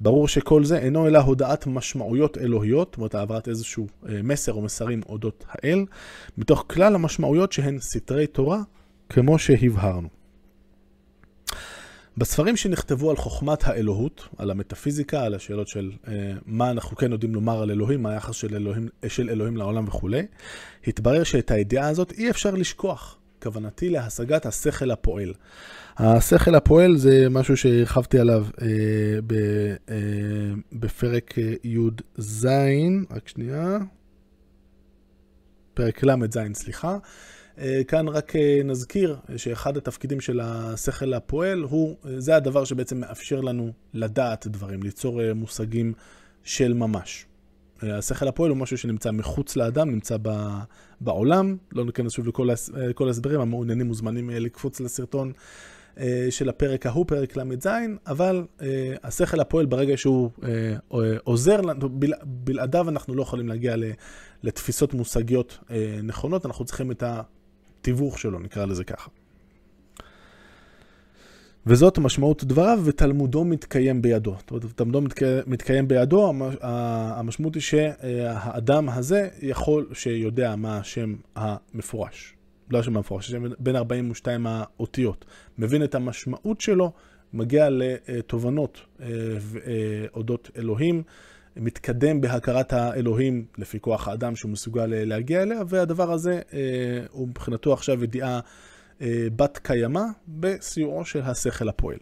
ברור 0.00 0.28
שכל 0.28 0.64
זה 0.64 0.78
אינו 0.78 1.06
אלא 1.06 1.18
הודעת 1.18 1.66
משמעויות 1.66 2.38
אלוהיות, 2.38 2.88
זאת 2.90 2.96
אומרת 2.96 3.14
העברת 3.14 3.48
איזשהו 3.48 3.86
אה, 4.08 4.22
מסר 4.22 4.52
או 4.52 4.62
מסרים 4.62 5.00
אודות 5.08 5.44
האל, 5.48 5.84
מתוך 6.38 6.64
כלל 6.66 6.94
המשמעויות 6.94 7.52
שהן 7.52 7.78
סתרי 7.80 8.26
תורה, 8.26 8.60
כמו 9.08 9.38
שהבהרנו. 9.38 10.08
בספרים 12.16 12.56
שנכתבו 12.56 13.10
על 13.10 13.16
חוכמת 13.16 13.64
האלוהות, 13.64 14.28
על 14.38 14.50
המטאפיזיקה, 14.50 15.22
על 15.22 15.34
השאלות 15.34 15.68
של 15.68 15.92
אה, 16.08 16.32
מה 16.46 16.70
אנחנו 16.70 16.96
כן 16.96 17.12
יודעים 17.12 17.34
לומר 17.34 17.62
על 17.62 17.70
אלוהים, 17.70 18.02
מה 18.02 18.12
היחס 18.12 18.34
של 18.34 18.54
אלוהים, 18.54 18.88
של 19.08 19.30
אלוהים 19.30 19.56
לעולם 19.56 19.88
וכולי, 19.88 20.26
התברר 20.86 21.24
שאת 21.24 21.50
הידיעה 21.50 21.88
הזאת 21.88 22.12
אי 22.12 22.30
אפשר 22.30 22.50
לשכוח. 22.50 23.17
כוונתי 23.42 23.88
להשגת 23.88 24.46
השכל 24.46 24.90
הפועל. 24.90 25.34
השכל 25.96 26.54
הפועל 26.54 26.96
זה 26.96 27.26
משהו 27.30 27.56
שהרחבתי 27.56 28.18
עליו 28.18 28.46
אה, 28.62 28.66
ב, 29.26 29.34
אה, 29.88 29.96
בפרק 30.72 31.38
אה, 31.38 31.52
י"ז, 31.64 32.48
רק 33.10 33.28
שנייה, 33.28 33.78
פרק 35.74 36.04
ל"ז, 36.04 36.38
סליחה. 36.52 36.98
אה, 37.60 37.80
כאן 37.88 38.08
רק 38.08 38.36
אה, 38.36 38.60
נזכיר 38.64 39.16
שאחד 39.36 39.76
התפקידים 39.76 40.20
של 40.20 40.40
השכל 40.40 41.14
הפועל 41.14 41.62
הוא, 41.62 41.96
אה, 42.06 42.20
זה 42.20 42.36
הדבר 42.36 42.64
שבעצם 42.64 43.00
מאפשר 43.00 43.40
לנו 43.40 43.72
לדעת 43.94 44.46
דברים, 44.46 44.82
ליצור 44.82 45.32
מושגים 45.34 45.92
של 46.44 46.72
ממש. 46.72 47.27
השכל 47.82 48.28
הפועל 48.28 48.50
הוא 48.50 48.58
משהו 48.58 48.78
שנמצא 48.78 49.10
מחוץ 49.10 49.56
לאדם, 49.56 49.90
נמצא 49.90 50.16
בעולם, 51.00 51.56
לא 51.72 51.84
ניכנס 51.84 52.12
שוב 52.12 52.26
לכל 52.76 53.06
ההסברים, 53.06 53.40
המעוניינים 53.40 53.86
מוזמנים 53.86 54.30
לקפוץ 54.30 54.80
לסרטון 54.80 55.32
של 56.30 56.48
הפרק 56.48 56.86
ההוא, 56.86 57.06
פרק 57.06 57.36
ל"ז, 57.36 57.68
אבל 58.06 58.44
השכל 59.02 59.40
הפועל 59.40 59.66
ברגע 59.66 59.96
שהוא 59.96 60.30
עוזר 61.24 61.60
לנו, 61.60 61.88
בלעדיו 62.24 62.88
אנחנו 62.88 63.14
לא 63.14 63.22
יכולים 63.22 63.48
להגיע 63.48 63.74
לתפיסות 64.42 64.94
מושגיות 64.94 65.58
נכונות, 66.02 66.46
אנחנו 66.46 66.64
צריכים 66.64 66.90
את. 66.90 67.02
התיווך 67.80 68.18
שלו, 68.18 68.38
נקרא 68.38 68.64
לזה 68.64 68.84
ככה. 68.84 69.10
וזאת 71.68 71.98
משמעות 71.98 72.44
דבריו, 72.44 72.80
ותלמודו 72.84 73.44
מתקיים 73.44 74.02
בידו. 74.02 74.34
זאת 74.38 74.50
אומרת, 74.50 74.64
תלמודו 74.64 75.00
מתקיים 75.46 75.88
בידו, 75.88 76.32
המשמעות 76.60 77.54
היא 77.54 77.62
שהאדם 77.62 78.88
הזה 78.88 79.28
יכול, 79.42 79.86
שיודע 79.92 80.56
מה 80.56 80.78
השם 80.78 81.14
המפורש. 81.36 82.34
לא 82.70 82.78
השם 82.78 82.96
המפורש, 82.96 83.26
השם 83.28 83.42
בין 83.58 83.76
42 83.76 84.46
האותיות. 84.46 85.24
מבין 85.58 85.84
את 85.84 85.94
המשמעות 85.94 86.60
שלו, 86.60 86.92
מגיע 87.32 87.68
לתובנות 87.70 88.80
אה, 89.00 89.06
אה, 89.06 90.06
אודות 90.14 90.50
אלוהים. 90.56 91.02
מתקדם 91.56 92.20
בהכרת 92.20 92.72
האלוהים 92.72 93.44
לפי 93.58 93.80
כוח 93.80 94.08
האדם 94.08 94.36
שהוא 94.36 94.50
מסוגל 94.50 94.94
אה, 94.94 95.04
להגיע 95.04 95.42
אליה, 95.42 95.60
והדבר 95.68 96.12
הזה 96.12 96.40
הוא 97.10 97.28
מבחינתו 97.28 97.72
עכשיו 97.72 98.04
ידיעה 98.04 98.40
בת 99.36 99.58
קיימא 99.62 100.02
בסיועו 100.28 101.04
של 101.04 101.22
השכל 101.22 101.68
הפועל. 101.68 101.98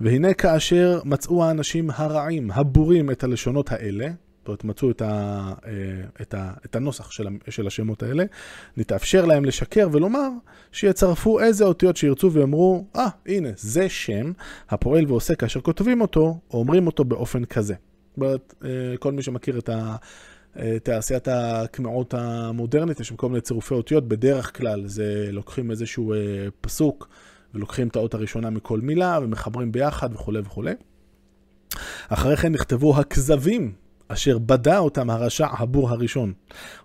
והנה 0.00 0.34
כאשר 0.34 1.00
מצאו 1.04 1.44
האנשים 1.44 1.90
הרעים, 1.94 2.50
הבורים, 2.50 3.10
את 3.10 3.24
הלשונות 3.24 3.72
האלה, 3.72 4.08
זאת 4.44 4.48
אומרת, 4.48 4.64
מצאו 4.64 4.90
את, 4.90 5.02
ה, 5.02 5.52
את, 6.22 6.34
ה, 6.34 6.52
את 6.64 6.76
הנוסח 6.76 7.10
של, 7.10 7.26
של 7.48 7.66
השמות 7.66 8.02
האלה, 8.02 8.24
נתאפשר 8.76 9.24
להם 9.24 9.44
לשקר 9.44 9.88
ולומר 9.92 10.28
שיצרפו 10.72 11.40
איזה 11.40 11.64
אותיות 11.64 11.96
שירצו 11.96 12.32
ויאמרו, 12.32 12.86
אה, 12.96 13.06
ah, 13.06 13.10
הנה, 13.26 13.48
זה 13.56 13.88
שם 13.88 14.32
הפועל 14.68 15.04
ועושה 15.06 15.34
כאשר 15.34 15.60
כותבים 15.60 16.00
אותו, 16.00 16.40
או 16.50 16.58
אומרים 16.58 16.86
אותו 16.86 17.04
באופן 17.04 17.44
כזה. 17.44 17.74
אומרת, 18.16 18.54
אה, 18.64 18.96
כל 18.98 19.12
מי 19.12 19.22
שמכיר 19.22 19.58
את 19.58 19.70
אה, 19.70 19.96
תעשיית 20.82 21.28
הקמעות 21.28 22.14
המודרנית, 22.14 23.00
יש 23.00 23.08
שם 23.08 23.16
כל 23.16 23.28
מיני 23.28 23.40
צירופי 23.40 23.74
אותיות, 23.74 24.08
בדרך 24.08 24.58
כלל 24.58 24.86
זה 24.86 25.28
לוקחים 25.32 25.70
איזשהו 25.70 26.12
אה, 26.12 26.18
פסוק 26.60 27.08
ולוקחים 27.54 27.88
את 27.88 27.96
האות 27.96 28.14
הראשונה 28.14 28.50
מכל 28.50 28.80
מילה 28.80 29.18
ומחברים 29.22 29.72
ביחד 29.72 30.14
וכולי 30.14 30.40
וכולי. 30.40 30.74
אחרי 32.08 32.36
כן 32.36 32.52
נכתבו 32.52 32.98
הכזבים 32.98 33.72
אשר 34.08 34.38
בדה 34.38 34.78
אותם 34.78 35.10
הרשע 35.10 35.46
הבור 35.50 35.90
הראשון. 35.90 36.32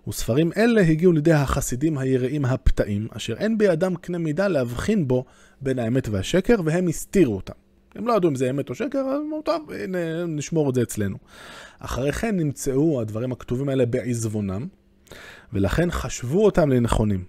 וספרים 0.08 0.50
אלה 0.56 0.80
הגיעו 0.80 1.12
לידי 1.12 1.32
החסידים 1.32 1.98
היראים 1.98 2.44
הפתאים, 2.44 3.08
אשר 3.10 3.34
אין 3.36 3.58
בידם 3.58 3.94
קנה 4.00 4.18
מידה 4.18 4.48
להבחין 4.48 5.08
בו 5.08 5.24
בין 5.60 5.78
האמת 5.78 6.08
והשקר, 6.08 6.54
והם 6.64 6.88
הסתירו 6.88 7.36
אותם. 7.36 7.54
הם 7.94 8.06
לא 8.06 8.12
ידעו 8.12 8.30
אם 8.30 8.34
זה 8.34 8.50
אמת 8.50 8.70
או 8.70 8.74
שקר, 8.74 8.98
אז 8.98 9.20
אמרו, 9.26 9.42
טוב, 9.42 9.70
נשמור 10.28 10.70
את 10.70 10.74
זה 10.74 10.82
אצלנו. 10.82 11.16
אחרי 11.78 12.12
כן 12.12 12.36
נמצאו 12.36 13.00
הדברים 13.00 13.32
הכתובים 13.32 13.68
האלה 13.68 13.86
בעזבונם, 13.86 14.66
ולכן 15.52 15.90
חשבו 15.90 16.44
אותם 16.44 16.70
לנכונים. 16.70 17.24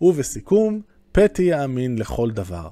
ובסיכום, 0.00 0.80
פתי 1.12 1.42
יאמין 1.42 1.98
לכל 1.98 2.30
דבר. 2.30 2.68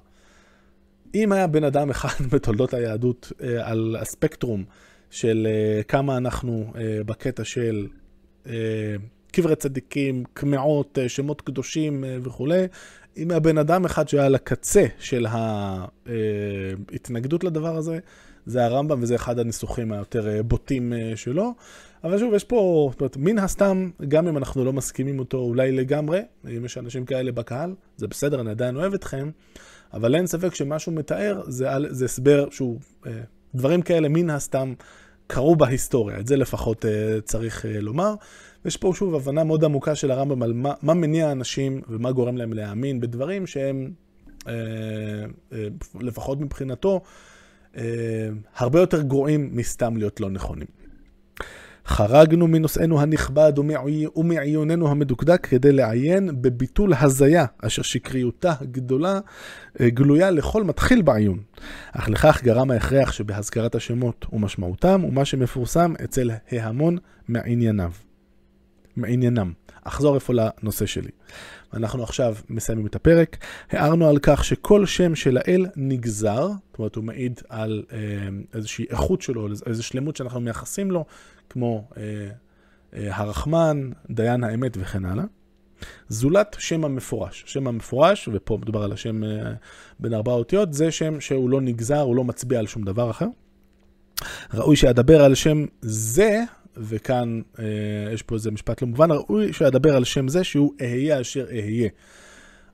אם 1.15 1.33
היה 1.33 1.47
בן 1.47 1.65
אדם 1.65 1.91
אחד 1.91 2.09
בתולדות 2.33 2.75
היהדות 2.75 3.33
על 3.61 3.97
הספקטרום 4.01 4.65
של 5.11 5.47
כמה 5.89 6.17
אנחנו 6.17 6.73
בקטע 7.07 7.45
של 7.45 7.87
קברי 9.33 9.57
צדיקים, 9.57 10.25
קמעות, 10.33 10.99
שמות 11.09 11.41
קדושים 11.41 12.05
וכולי, 12.23 12.67
אם 13.17 13.31
היה 13.31 13.41
בן 13.41 13.59
אדם 13.59 13.85
אחד 13.85 14.09
שהיה 14.09 14.27
על 14.27 14.35
הקצה 14.35 14.87
של 14.99 15.27
ההתנגדות 16.91 17.45
לדבר 17.45 17.77
הזה, 17.77 17.99
זה 18.49 18.65
הרמב"ם, 18.65 19.03
וזה 19.03 19.15
אחד 19.15 19.39
הניסוחים 19.39 19.93
היותר 19.93 20.29
אה, 20.29 20.43
בוטים 20.43 20.93
אה, 20.93 21.13
שלו. 21.17 21.55
אבל 22.05 22.19
שוב, 22.19 22.35
יש 22.35 22.45
פה, 22.45 22.89
זאת 22.93 23.01
אומרת, 23.01 23.17
מן 23.17 23.39
הסתם, 23.39 23.91
גם 24.09 24.29
אם 24.29 24.37
אנחנו 24.37 24.65
לא 24.65 24.73
מסכימים 24.73 25.19
אותו 25.19 25.39
אולי 25.39 25.73
לגמרי, 25.73 26.21
אם 26.57 26.65
יש 26.65 26.79
אנשים 26.79 27.05
כאלה 27.05 27.33
בקהל, 27.33 27.75
זה 27.97 28.07
בסדר, 28.07 28.41
אני 28.41 28.51
עדיין 28.51 28.77
אוהב 28.77 28.95
אתכם, 28.95 29.31
אבל 29.93 30.15
אין 30.15 30.27
ספק 30.27 30.55
שמה 30.55 30.79
שהוא 30.79 30.95
מתאר 30.95 31.43
זה, 31.47 31.69
זה 31.89 32.05
הסבר 32.05 32.51
שהוא, 32.51 32.79
אה, 33.07 33.13
דברים 33.55 33.83
כאלה 33.83 34.09
מן 34.09 34.31
הסתם 34.31 34.75
קרו 35.27 35.57
בהיסטוריה, 35.57 36.21
את 36.21 36.27
זה 36.27 36.37
לפחות 36.37 36.85
צריך 37.25 37.65
לומר. 37.81 38.15
יש 38.65 38.77
פה 38.77 38.93
שוב 38.95 39.15
הבנה 39.15 39.45
מאוד 39.45 39.65
עמוקה 39.65 39.95
של 39.95 40.11
הרמב"ם 40.11 40.43
על 40.43 40.53
מה, 40.53 40.75
מה 40.83 40.95
מניע 40.95 41.33
אנשים 41.33 41.81
ומה 41.89 42.13
גורם 42.13 42.37
להם 42.37 42.53
להאמין 42.53 43.01
בדברים 43.01 43.47
שהם, 43.47 43.91
לפחות 46.01 46.41
מבחינתו, 46.41 47.01
אה, 47.77 48.29
הרבה 48.57 48.81
יותר 48.81 49.03
גרועים 49.03 49.51
מסתם 49.53 49.97
להיות 49.97 50.21
לא 50.21 50.31
נכונים. 50.31 50.67
חרגנו 51.87 52.47
מנושאנו 52.47 53.01
הנכבד 53.01 53.53
ומעיוננו 54.17 54.89
המדוקדק 54.89 55.47
כדי 55.47 55.73
לעיין 55.73 56.43
בביטול 56.43 56.93
הזיה, 57.01 57.47
אשר 57.63 57.83
שקריותה 57.83 58.53
גדולה, 58.63 59.21
אה, 59.81 59.91
גלויה 59.91 60.31
לכל 60.31 60.65
מתחיל 60.65 61.03
בעיון. 61.03 61.39
אך 61.93 62.09
לכך 62.09 62.43
גרם 62.45 62.71
ההכרח 62.71 63.13
שבהזכרת 63.13 63.75
השמות 63.75 64.27
ומשמעותם, 64.33 65.05
ומה 65.05 65.25
שמפורסם 65.25 65.95
אצל 66.05 66.31
ההמון 66.51 66.99
מענייניו. 67.29 67.93
מעניינם. 68.99 69.53
אחזור 69.85 70.15
איפה 70.15 70.33
לנושא 70.35 70.87
שלי. 70.87 71.11
אנחנו 71.75 72.03
עכשיו 72.03 72.37
מסיימים 72.49 72.87
את 72.87 72.95
הפרק. 72.95 73.37
הערנו 73.71 74.09
על 74.09 74.19
כך 74.23 74.45
שכל 74.45 74.87
שם 74.87 75.15
של 75.15 75.37
האל 75.37 75.67
נגזר, 75.77 76.49
זאת 76.49 76.79
אומרת 76.79 76.95
הוא 76.95 77.05
מעיד 77.05 77.41
על 77.49 77.85
אה, 77.93 77.99
איזושהי 78.55 78.87
איכות 78.91 79.23
שלו, 79.23 79.49
איזו 79.67 79.83
שלמות 79.83 80.17
שאנחנו 80.17 80.41
מייחסים 80.41 80.91
לו, 80.91 81.05
כמו 81.51 81.89
אה, 81.97 82.03
אה, 82.95 83.17
הרחמן, 83.17 83.91
דיין 84.11 84.45
האמת 84.45 84.77
וכן 84.81 85.05
הלאה. 85.05 85.25
זולת 86.09 86.57
שם 86.59 86.85
המפורש. 86.85 87.45
שם 87.47 87.67
המפורש, 87.67 88.29
ופה 88.33 88.59
מדובר 88.63 88.83
על 88.83 88.93
השם 88.93 89.25
אה, 89.25 89.53
בין 90.01 90.15
ארבע 90.15 90.33
אותיות, 90.33 90.75
זה 90.75 90.91
שם 90.91 91.21
שהוא 91.21 91.51
לא 91.51 91.61
נגזר, 91.61 92.01
הוא 92.01 92.17
לא 92.17 92.25
מצביע 92.25 92.59
על 92.59 92.67
שום 92.67 92.83
דבר 92.85 93.11
אחר. 93.11 93.27
ראוי 94.55 94.77
שאדבר 94.77 95.25
על 95.25 95.35
שם 95.35 95.65
זה 95.81 96.43
וכאן 96.81 97.41
אה, 97.59 97.65
יש 98.13 98.23
פה 98.23 98.35
איזה 98.35 98.51
משפט 98.51 98.83
לא 98.83 98.89
מובן, 98.89 99.11
ראוי 99.11 99.53
שאדבר 99.53 99.97
על 99.97 100.05
שם 100.05 100.29
זה 100.29 100.45
שהוא 100.45 100.73
אהיה 100.81 101.21
אשר 101.21 101.47
אהיה. 101.51 101.89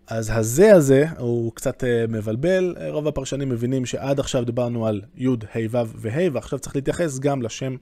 אז 0.07 0.33
הזה 0.35 0.75
הזה 0.75 1.05
הוא 1.19 1.53
קצת 1.55 1.85
אה, 1.85 2.05
מבלבל, 2.09 2.75
רוב 2.89 3.09
הפרשנים 3.09 3.49
מבינים 3.49 3.87
שעד 3.87 4.21
עכשיו 4.21 4.45
דיברנו 4.45 4.87
על 4.87 5.01
י', 5.17 5.29
ה', 5.29 5.59
ו' 5.71 5.79
וה', 5.95 6.29
ועכשיו 6.33 6.59
צריך 6.59 6.77
להתייחס 6.77 7.19
גם 7.19 7.43
לשם 7.43 7.77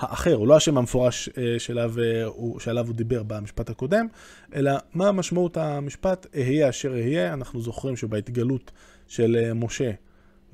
האחר, 0.00 0.34
הוא 0.34 0.48
לא 0.48 0.56
השם 0.56 0.78
המפורש 0.78 1.28
אה, 1.38 1.58
שלו, 1.58 1.82
הוא, 2.26 2.60
שעליו 2.60 2.86
הוא 2.86 2.94
דיבר 2.94 3.22
במשפט 3.22 3.70
הקודם, 3.70 4.06
אלא 4.54 4.72
מה 4.94 5.12
משמעות 5.12 5.56
המשפט 5.56 6.26
אהיה 6.36 6.68
אשר 6.68 6.92
אהיה, 6.92 7.32
אנחנו 7.32 7.60
זוכרים 7.60 7.96
שבהתגלות 7.96 8.70
של 9.08 9.36
אה, 9.40 9.54
משה 9.54 9.90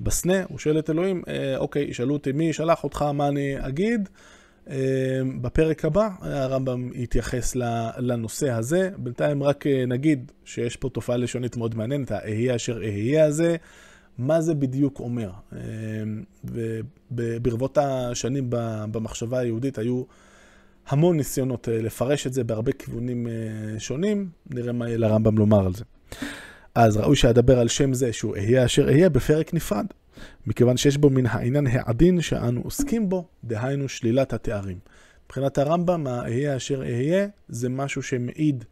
בסנה, 0.01 0.43
הוא 0.49 0.59
שואל 0.59 0.79
את 0.79 0.89
אלוהים, 0.89 1.21
אה, 1.27 1.57
אוקיי, 1.57 1.83
ישאלו 1.83 2.13
אותי 2.13 2.31
מי 2.31 2.53
שלח 2.53 2.83
אותך, 2.83 3.01
מה 3.01 3.27
אני 3.27 3.67
אגיד? 3.67 4.09
אמ, 4.69 5.41
בפרק 5.41 5.85
הבא 5.85 6.09
הרמב"ם 6.21 6.89
יתייחס 6.93 7.55
לנושא 7.97 8.51
הזה. 8.51 8.89
בינתיים 8.97 9.43
רק 9.43 9.67
אה, 9.67 9.85
נגיד 9.87 10.31
שיש 10.45 10.75
פה 10.75 10.89
תופעה 10.89 11.17
לשונית 11.17 11.57
מאוד 11.57 11.75
מעניינת, 11.75 12.11
האהיה 12.11 12.55
אשר 12.55 12.77
אהיה 12.77 13.25
הזה, 13.25 13.55
מה 14.17 14.41
זה 14.41 14.53
בדיוק 14.55 14.99
אומר. 14.99 15.29
אמ, 15.53 16.23
וברבות 17.11 17.77
השנים 17.77 18.45
במחשבה 18.91 19.39
היהודית 19.39 19.77
היו 19.77 20.03
המון 20.87 21.17
ניסיונות 21.17 21.69
אה, 21.69 21.81
לפרש 21.81 22.27
את 22.27 22.33
זה 22.33 22.43
בהרבה 22.43 22.71
כיוונים 22.71 23.27
אה, 23.27 23.79
שונים, 23.79 24.29
נראה 24.49 24.73
מה 24.73 24.87
יהיה 24.87 24.97
לרמב"ם 24.97 25.37
לומר 25.37 25.65
על 25.65 25.73
זה. 25.73 25.83
אז 26.75 26.97
ראוי 26.97 27.15
שאדבר 27.15 27.59
על 27.59 27.67
שם 27.67 27.93
זה 27.93 28.13
שהוא 28.13 28.35
אהיה 28.35 28.65
אשר 28.65 28.87
אהיה 28.87 29.09
בפרק 29.09 29.53
נפרד. 29.53 29.85
מכיוון 30.47 30.77
שיש 30.77 30.97
בו 30.97 31.09
מן 31.09 31.25
העניין 31.25 31.67
העדין 31.67 32.21
שאנו 32.21 32.61
עוסקים 32.61 33.09
בו, 33.09 33.27
דהיינו 33.43 33.89
שלילת 33.89 34.33
התארים. 34.33 34.79
מבחינת 35.25 35.57
הרמב"ם, 35.57 36.07
האהיה 36.07 36.57
אשר 36.57 36.81
אהיה, 36.81 37.27
זה 37.47 37.69
משהו 37.69 38.03
שמעיד 38.03 38.63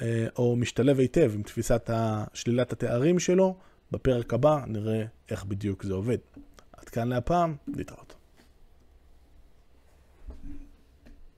אה, 0.00 0.26
או 0.38 0.56
משתלב 0.56 0.98
היטב 0.98 1.32
עם 1.34 1.42
תפיסת 1.42 1.90
שלילת 2.34 2.72
התארים 2.72 3.18
שלו. 3.18 3.56
בפרק 3.92 4.34
הבא 4.34 4.60
נראה 4.66 5.04
איך 5.30 5.44
בדיוק 5.44 5.84
זה 5.84 5.94
עובד. 5.94 6.18
עד 6.72 6.88
כאן 6.88 7.08
להפעם, 7.08 7.56
להתראות. 7.76 8.13